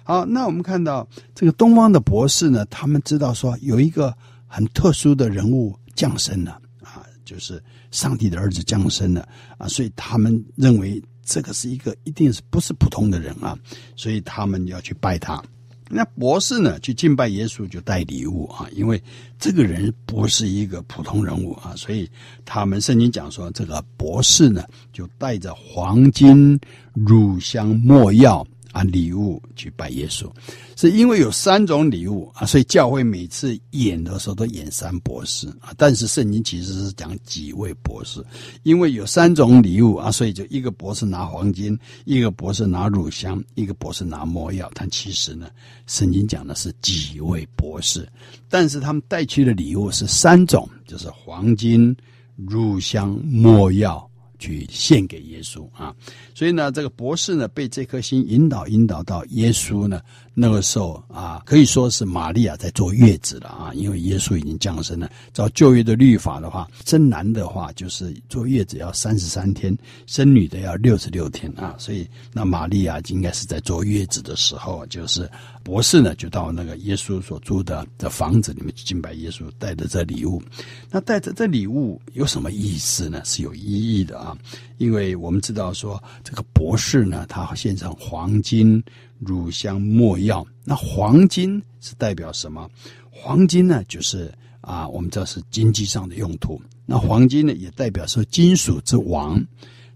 [0.07, 4.15] 好，那我们看到这个东方的博士呢，他们知道说有一个
[4.47, 9.27] 很特殊的人物降生了啊，就是上帝的儿子降生了
[9.57, 13.59] 啊，所以他们认为这个是一个一定是不是普通的人啊，
[13.97, 15.43] 所以他们要去拜他。
[15.89, 19.03] 那博士呢，去敬拜耶稣就带礼物啊，因为
[19.39, 22.07] 这个人不是一个普通人物啊，所以
[22.45, 26.61] 他们圣经讲说，这个博士呢就带着黄金、
[26.93, 28.47] 乳香、没药。
[28.75, 30.29] 啊，礼物去拜耶稣，
[30.75, 35.73] 是因为有三种礼物啊，所以教会每次演的时候都演三博士啊。
[35.77, 38.21] 但是圣经其实是讲几位博士，
[38.65, 44.69] 因为有三种礼物啊，所以就一个博士拿黄金，一个博士拿乳香，一个博士拿魔药。
[44.75, 45.49] 但其实呢，
[45.87, 48.09] 圣经讲的是几位博士，
[48.49, 51.97] 但是他们带去的礼物是三种，就是黄金、
[52.35, 54.11] 乳香、没药。
[54.39, 55.95] 去献给耶稣啊。
[56.35, 60.01] 所以呢，这个博士呢，被这颗心引导引导到耶稣呢。
[60.37, 65.09] 那个时候啊，可以说是玛利亚在坐月子了啊，因为耶稣已经降生了。
[65.33, 69.77] 照旧约的律法的话，生男的话就是坐月子要三十三天，
[70.07, 71.77] 生女的要六十六天啊。
[71.79, 75.31] 所以那玛利亚应该是在坐月子的时候，就是
[75.63, 80.43] 博士呢就到那个耶稣所住的的房子里面去敬拜耶稣，带着这礼物。
[80.91, 83.23] 那带着这礼物有什么意思呢？
[83.25, 84.37] 是有意义的啊，
[84.79, 88.83] 因为我们知道说这个博士呢，他献上黄金。
[89.25, 92.69] 乳香、没药，那黄金是代表什么？
[93.11, 96.61] 黄金呢，就是啊，我们知道是经济上的用途。
[96.87, 99.43] 那黄金呢，也代表说金属之王。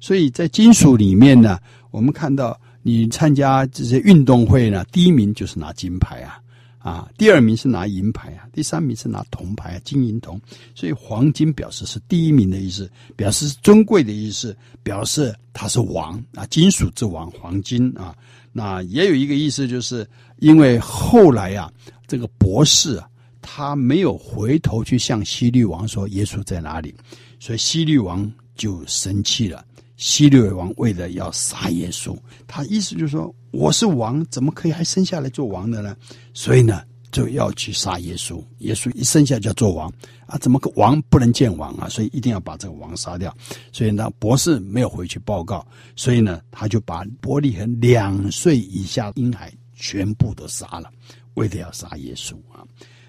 [0.01, 1.59] 所以在金属里面呢，
[1.91, 6.41] 我们看到你参加这些运动会呢，第一名就是拿金牌啊，
[6.79, 10.41] 啊，第二名是拿银牌啊，第三名是拿铜牌啊，金银铜。
[10.75, 18.17] 所以黄金表示是第一名的意思，表示尊贵的意思，表示它是王啊，金属之王，黄金啊。
[18.53, 21.71] 那也有一个意思，就是因为后来啊，
[22.07, 23.09] 这个博士啊，
[23.41, 26.95] 他没有回头去向西律王说耶稣在哪里，
[27.39, 29.65] 所以西律王就生气了。
[29.97, 35.97] 西律王为了要杀耶稣，他意思就是说，我是王，怎么可以还生下来做王的呢？
[36.33, 36.83] 所以呢。
[37.11, 39.93] 就要去杀耶稣，耶稣一生下就要做王
[40.27, 40.37] 啊！
[40.39, 41.89] 怎么个王不能见王啊？
[41.89, 43.35] 所以一定要把这个王杀掉。
[43.73, 50.91] 所以呢，博士没有回去报告，所以呢，他就把伯利恒两岁以下婴孩全部都杀了，
[51.35, 52.63] 为了要杀耶稣啊！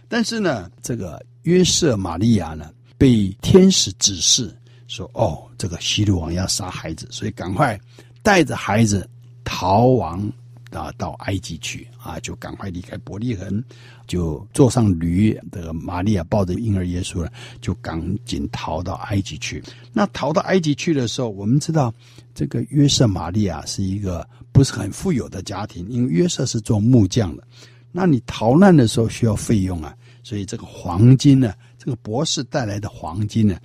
[0.07, 4.55] 但是呢，这个约瑟玛利亚呢，被天使指示
[4.87, 7.79] 说：“哦，这个希律王要杀孩子，所以赶快
[8.23, 9.07] 带着孩子
[9.43, 10.27] 逃亡。”
[10.71, 13.63] 啊，到埃及去啊，就赶快离开伯利恒，
[14.07, 15.37] 就坐上驴。
[15.51, 19.63] 这个玛利亚抱着婴儿耶稣呢，就赶紧逃到埃及去。
[19.93, 21.93] 那逃到埃及去的时候，我们知道
[22.35, 27.43] 这个约瑟玛利亚是一个不是很富有的家庭，因为约瑟是做木匠的。
[27.91, 33.57] 那你逃难的时候需要费用啊，所以这个黄金呢，这个博士带来的黄金呢。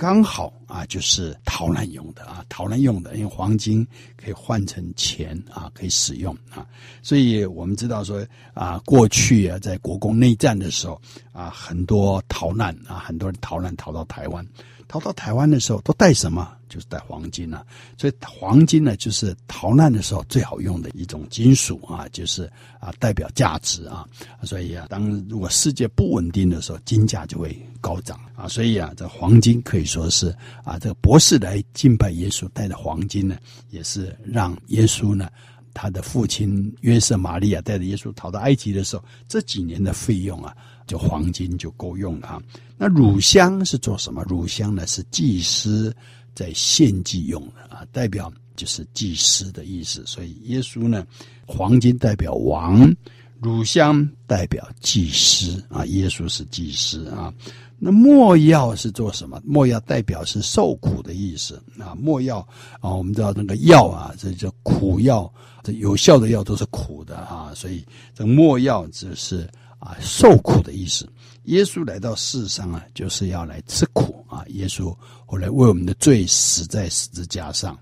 [0.00, 3.86] 刚好啊，就是逃难用的啊，逃难用的，因为黄金
[4.16, 6.66] 可以换成钱啊，可以使用啊，
[7.02, 10.98] 所以我们知道说啊，过去啊，在国共内战的时候
[11.32, 14.42] 啊，很多逃难啊，很多人逃难逃到台湾。
[14.90, 16.52] 逃到台湾的时候都带什么？
[16.68, 17.66] 就是带黄金了、啊。
[17.96, 24.04] 所以黄金呢，就是逃难的时候最好用的一种金属啊，就是啊代表价值啊。
[24.42, 28.48] 所以啊，当如果世界不稳定的时候，金价就会高涨啊。
[28.48, 30.34] 所以啊，这黄金可以说是
[30.64, 33.38] 啊，这个博士来敬拜耶稣带的黄金呢，
[33.70, 35.30] 也是让耶稣呢，
[35.72, 40.52] 他的父亲约瑟玛利亚带着耶稣逃到埃及的时候，这几年的费用啊。
[40.90, 42.42] 就黄金就够用了啊。
[42.76, 44.24] 那乳香是做什么？
[44.24, 45.94] 乳香呢是祭司
[46.34, 50.04] 在献祭用的啊，代表就是祭司的意思。
[50.04, 51.06] 所以耶稣呢，
[51.46, 52.92] 黄金代表王，
[53.38, 55.86] 乳香代表祭司啊。
[55.86, 57.32] 耶稣是祭司啊。
[57.78, 59.40] 那没药是做什么？
[59.44, 61.94] 没药代表是受苦的意思啊。
[61.94, 62.40] 没药
[62.80, 65.32] 啊，我们知道那个药啊，这叫苦药，
[65.62, 67.52] 这有效的药都是苦的啊。
[67.54, 69.48] 所以这没药就是。
[69.80, 71.08] 啊，受苦的意思。
[71.44, 74.44] 耶稣来到世上啊，就是要来吃苦啊。
[74.48, 77.76] 耶稣后来为我们的罪死在十字架上，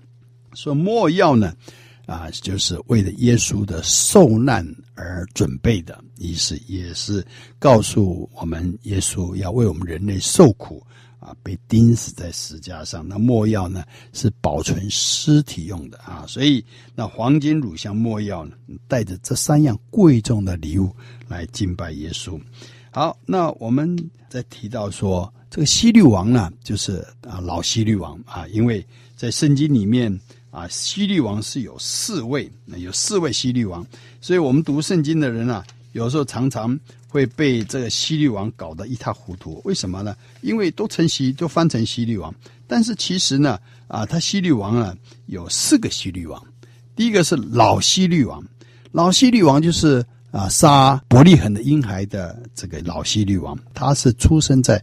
[0.53, 1.53] 说莫要呢，
[2.07, 7.23] 啊，就是为了耶稣的受难而准备的意思，也是
[7.59, 10.81] 告诉我们耶稣要为我们人类受苦。
[11.19, 13.07] 啊，被钉死在石架上。
[13.07, 16.25] 那没药呢，是保存尸体用的啊。
[16.27, 16.63] 所以，
[16.95, 18.55] 那黄金、乳香、没药呢，
[18.87, 20.95] 带着这三样贵重的礼物
[21.27, 22.39] 来敬拜耶稣。
[22.91, 23.95] 好，那我们
[24.29, 33.85] 再提到说，这个希律王呢，就是啊老希律王啊，因为在圣经里面啊，希律王是有四位，有四位希律王，
[34.21, 36.79] 所以我们读圣经的人啊，有时候常常。
[37.11, 40.15] 会被这个西律王搞得一塌糊涂，为什么呢？
[40.41, 42.31] 因为都成西，都翻成西律王，
[42.67, 46.39] 但是其实呢，啊，他西律王啊有四个西律王。
[46.95, 48.45] 第一个是老西律王，
[48.91, 54.79] 老西律王就是啊杀伯利恒的婴孩的这个老西律王，他是出生在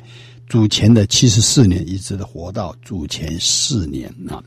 [0.49, 4.43] 主前的七十四年，一直的活到主前四年啊。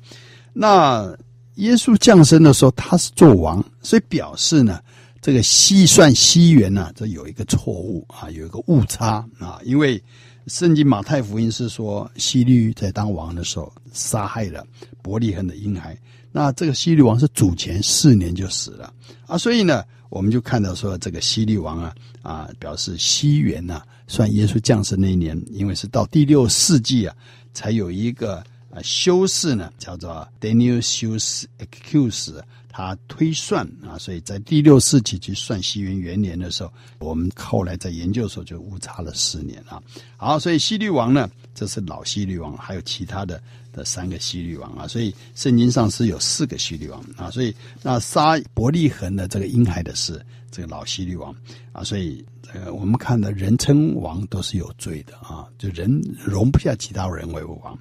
[0.51, 1.15] 那
[1.55, 4.81] 耶稣降生的时候，他是做王，所以表示呢。
[5.21, 10.01] 这个西算西元呢，这有一个错误啊，有一个误差啊，因为
[10.47, 14.65] 圣经马太福音是说西律在当王的时候杀害了
[15.01, 15.97] 伯利恒的婴孩，
[16.31, 18.93] 那这个西律王是主前四年就死了
[19.27, 27.15] 啊，所以呢，我们就看到说这个西律王啊啊，表示西元呐，算耶稣降生那一年，因为是到第六世纪啊，
[27.53, 28.37] 才有一个
[28.71, 32.41] 啊修士呢叫做 Daniel 修士 Accuse。
[32.71, 39.81] 他推算啊，所以在第六世纪去算西元元年的时候，我们后来在研究的时候就误差了四年啊。
[40.15, 43.41] 好，所以希律王呢，这是老希律王，还有其他的
[43.73, 44.87] 的三个希律王啊。
[44.87, 47.29] 所以圣经上是有四个希律王啊。
[47.31, 51.35] 所以那杀伯利恒的这个婴孩的是这个老希律王
[51.71, 51.83] 啊。
[51.83, 57.77] 所以呃，我们看的人称王都是有罪的啊，就人容不下其他人为王。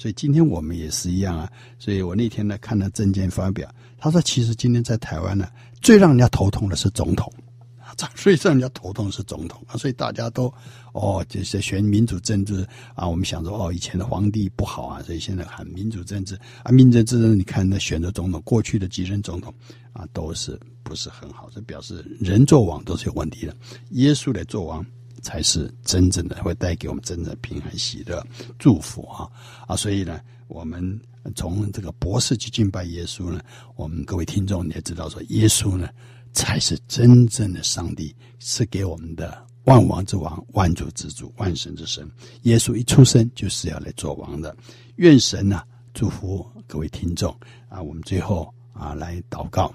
[0.00, 1.52] 所以今天我们也是一样啊。
[1.78, 3.70] 所以我那天呢看了政见发表。
[3.98, 5.46] 他说：“其实今天在台湾呢，
[5.82, 7.30] 最让人家头痛的是总统
[7.78, 10.50] 啊， 最让人家头痛是总统啊，所以大家都
[10.94, 13.06] 哦，就是选民主政治啊。
[13.06, 19.52] 我们想说哦，以前的皇帝不好啊，所以现在喊民主政治啊，民主政治，你看那选择总统，过去的几任总统
[19.92, 23.54] 啊，都是不是很好，这表示人做王都是有问题的。
[23.90, 24.82] 耶稣来做王
[25.20, 28.26] 才是真正的会带给我们真正的平安喜乐
[28.58, 29.28] 祝福啊
[29.66, 30.98] 啊，所以呢，我们。”
[31.36, 33.42] 从这个博士去敬拜耶稣呢，
[33.76, 35.86] 我们各位听众你也知道说，耶稣呢
[36.32, 42.10] 才是真正的上帝，是给我们的万王之王、万主之主、万神之神。
[42.44, 44.56] 耶稣一出生就是要来做王的。
[44.96, 45.62] 愿神呢、
[45.92, 47.30] 祝福各位听众
[47.68, 47.80] 啊！
[47.82, 49.70] 我们最后啊来祷告，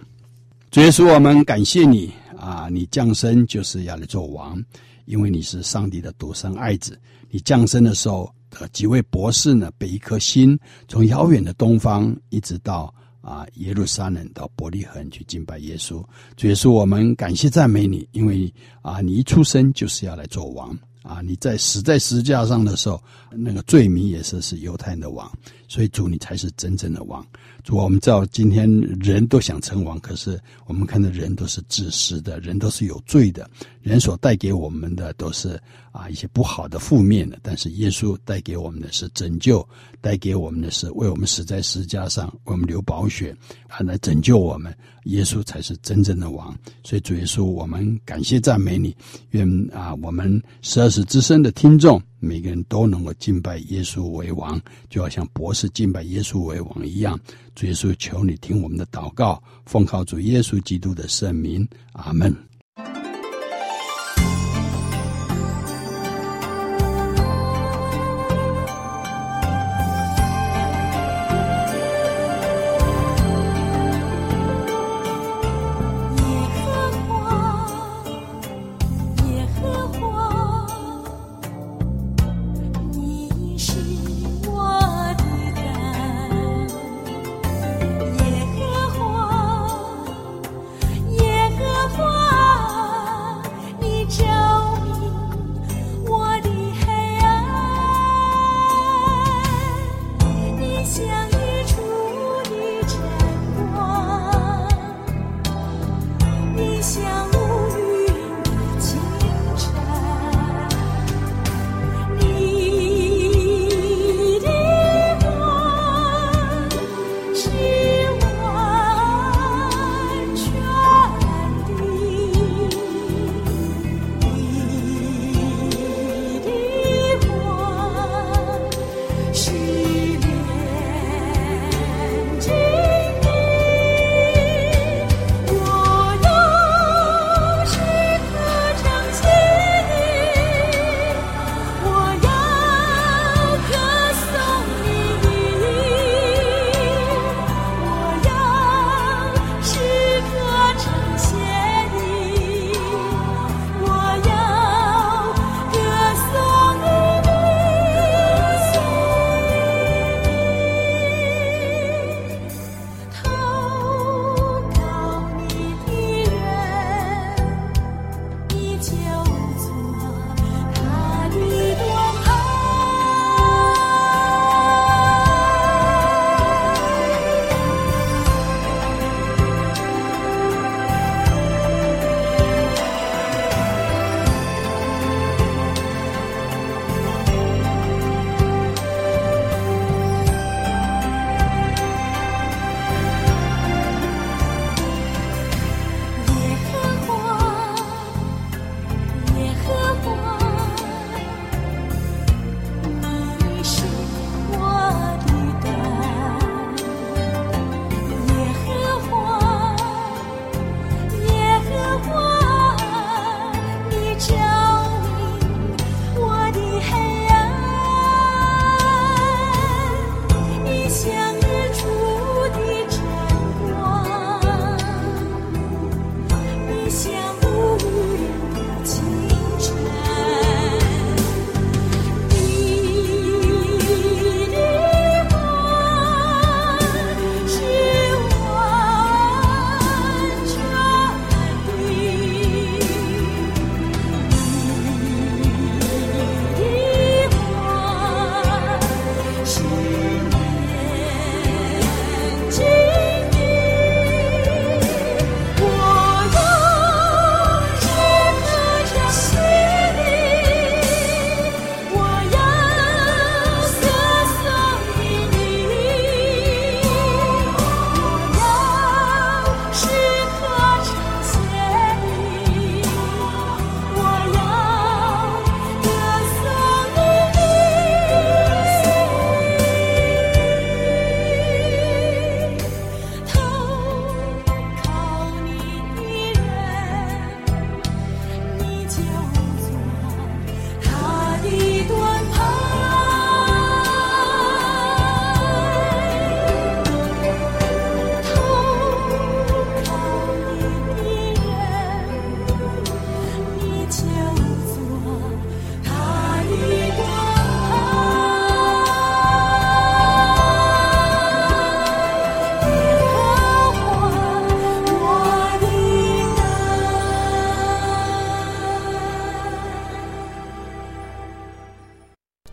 [0.71, 2.69] 主耶稣，我们感谢你啊！
[2.71, 4.59] 你降生就是要来做王，
[5.05, 6.99] 因为你是上帝的独生爱子。
[7.29, 8.29] 你降生的时候。
[8.57, 16.01] 呃，几位博士呢，被一颗心从遥远的东方一直到啊耶路撒冷到伯利恒去敬拜耶稣。
[16.37, 18.49] 主耶稣，我们感谢赞美你，因为
[18.81, 20.69] 啊，你一出生就是要来做王
[21.03, 21.19] 啊！
[21.21, 25.29] 你在死在十字架上的时候，那个罪名也是是犹太人的王，
[25.67, 27.25] 所以主你才是真正的王。
[27.63, 33.49] 主，我们知道今天人都想称王，可是我们看到人都是自私的，人都是有罪的，
[33.81, 35.59] 人所带给我们的都是。
[35.95, 39.65] 啊，一些不好的、负面的，但是耶稣带给我们的是拯救，
[40.01, 43.33] 带给我们的是为我们死在十字架上，为我们流宝血，
[43.69, 44.75] 啊，来拯救我们。
[45.05, 46.53] 耶稣才是真正的王，
[46.83, 48.93] 所以主耶稣，我们感谢赞美你。
[49.29, 54.59] 愿啊，我们十二时之声的听众，每个人都能够敬拜耶稣为王，
[54.89, 57.19] 就要像博士敬拜耶稣为王一样。
[57.53, 62.35] 主耶稣，求你听我们的祷告，奉靠主耶稣基督的圣名，阿门。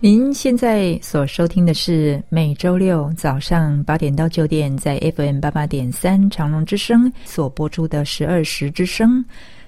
[0.04, 9.24] 您现在所收听的是每周六早上八点到九点，在 FM 八八点三长隆之声所播出的十二时之声。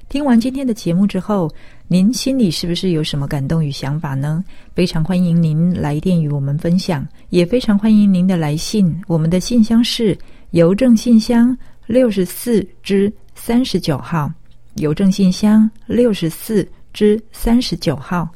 [0.09, 1.49] 听完今天的节目之后，
[1.87, 4.45] 您心里是不是有什么感动与想法呢？
[4.74, 8.93] 非常欢迎您来电与我们分享，也非常欢迎您的来信。
[9.07, 10.18] 我们的信箱是
[10.51, 11.57] 邮政信箱
[11.87, 14.28] 六十四之三十九号，
[14.78, 18.28] 邮政信箱六十四之三十九号。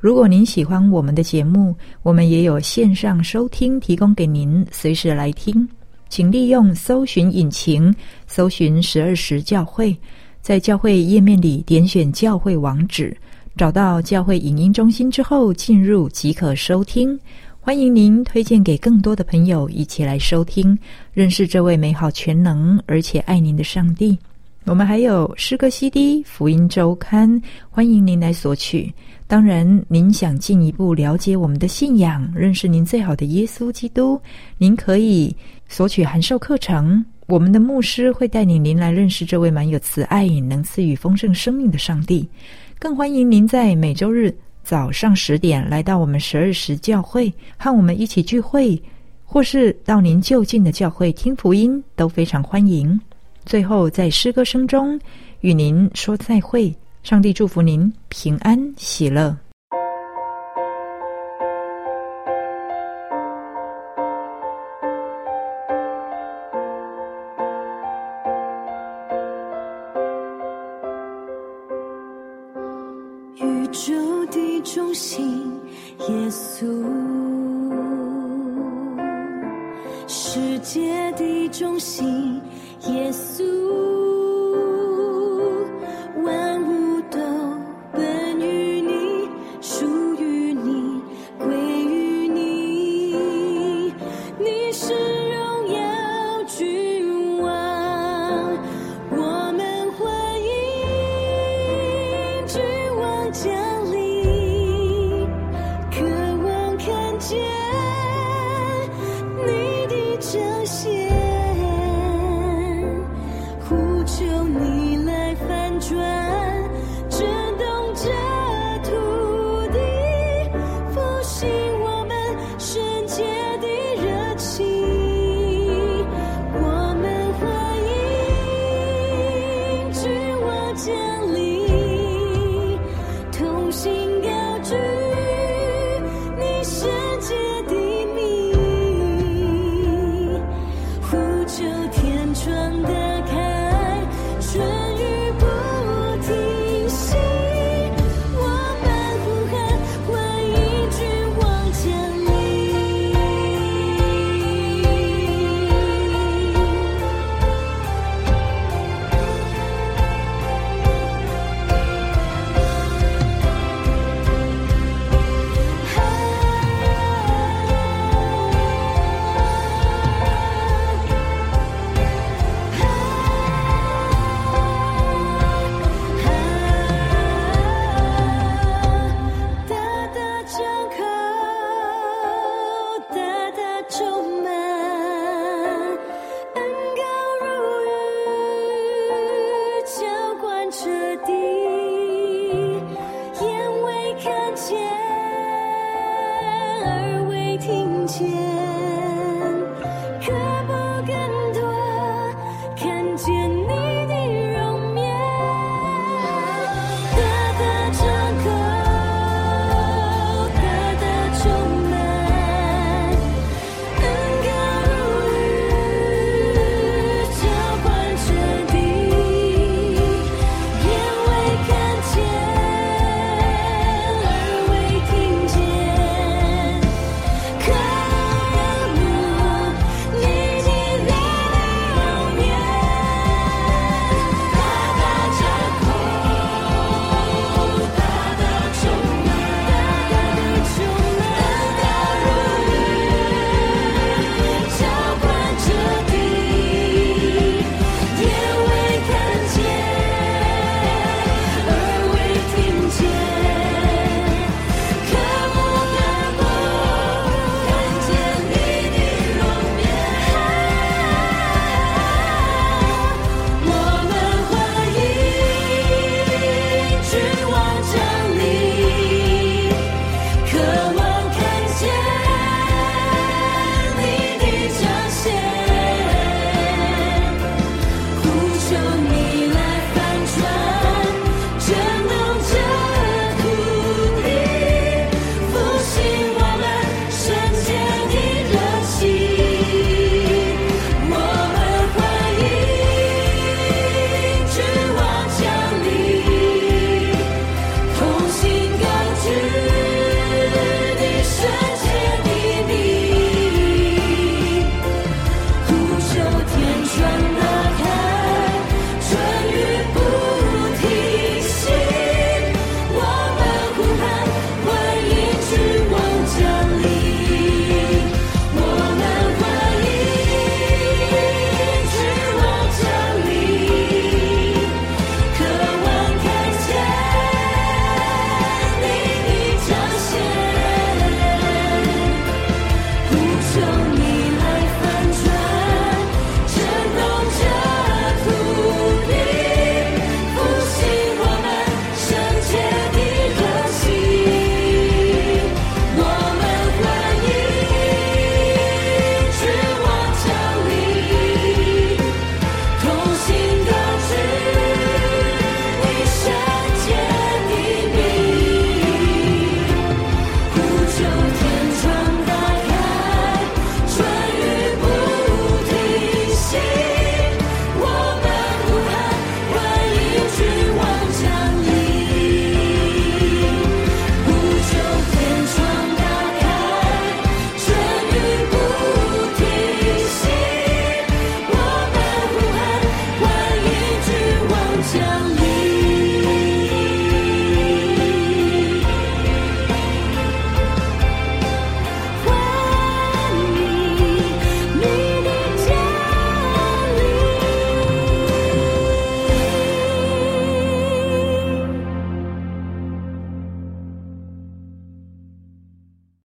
[0.00, 5.68] 如果您喜欢我们的节目，我们也有线上收听提供给您，随时来听。
[6.08, 7.94] 请利用搜寻引擎
[8.26, 9.94] 搜寻十二时教会，
[10.40, 13.14] 在教会页面里点选教会网址，
[13.58, 17.20] 找到教会影音中心之后，进入即可收听。
[17.60, 20.76] 欢迎您推荐给更多的朋友一起来收听，
[21.12, 24.18] 认识这位美好全能而且爱您的上帝。
[24.64, 28.92] 我们还有诗歌 CD、福音周刊，欢迎您来索取。
[29.30, 34.20] 当然，您想进一步了解我们的信仰，认识您最好的耶稣基督，
[34.58, 35.32] 您可以
[35.68, 37.04] 索取函授课程。
[37.28, 42.28] 我们的牧师会带领您来认识这位满有慈爱、能赐予丰盛生命的上帝。
[42.76, 48.82] 更欢迎您在每周日早上十点来到我们十二时教会，和我们一起聚会，
[49.24, 53.00] 或是到您就近的教会听福音，都非常欢迎。
[53.44, 55.00] 最后，在诗歌声中
[55.42, 56.74] 与您说再会。
[57.02, 59.36] 上帝祝福您平安喜乐。
[73.36, 75.60] 宇宙的中心，
[76.08, 76.66] 耶稣；
[80.06, 82.40] 世界的中心，
[82.88, 83.99] 耶稣。